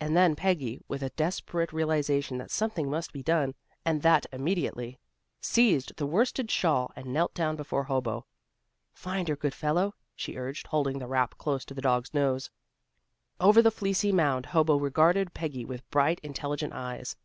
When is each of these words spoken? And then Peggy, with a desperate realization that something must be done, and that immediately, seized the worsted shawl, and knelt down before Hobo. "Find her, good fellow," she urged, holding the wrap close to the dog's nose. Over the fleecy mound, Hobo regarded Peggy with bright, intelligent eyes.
And 0.00 0.16
then 0.16 0.34
Peggy, 0.34 0.80
with 0.88 1.02
a 1.02 1.10
desperate 1.10 1.74
realization 1.74 2.38
that 2.38 2.50
something 2.50 2.88
must 2.88 3.12
be 3.12 3.22
done, 3.22 3.54
and 3.84 4.00
that 4.00 4.24
immediately, 4.32 4.98
seized 5.42 5.94
the 5.98 6.06
worsted 6.06 6.50
shawl, 6.50 6.90
and 6.96 7.08
knelt 7.12 7.34
down 7.34 7.54
before 7.54 7.84
Hobo. 7.84 8.24
"Find 8.94 9.28
her, 9.28 9.36
good 9.36 9.52
fellow," 9.52 9.94
she 10.16 10.38
urged, 10.38 10.68
holding 10.68 10.98
the 11.00 11.06
wrap 11.06 11.36
close 11.36 11.66
to 11.66 11.74
the 11.74 11.82
dog's 11.82 12.14
nose. 12.14 12.48
Over 13.40 13.60
the 13.60 13.70
fleecy 13.70 14.10
mound, 14.10 14.46
Hobo 14.46 14.78
regarded 14.78 15.34
Peggy 15.34 15.66
with 15.66 15.86
bright, 15.90 16.18
intelligent 16.22 16.72
eyes. 16.72 17.16